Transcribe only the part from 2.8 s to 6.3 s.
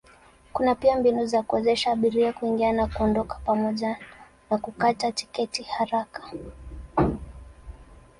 kuondoka pamoja na kukata tiketi haraka.